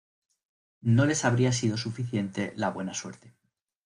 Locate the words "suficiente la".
1.77-2.71